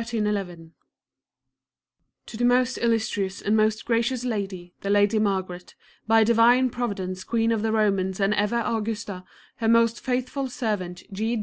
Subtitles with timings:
[0.00, 0.74] 3 Translation
[2.26, 5.74] To the most illustrious and most gracious Lady, the Lady Margaret,
[6.08, 9.24] oy Divine Providence Queen ofthe Bomans and ever Augusta,
[9.56, 11.34] her most faithful servant, G.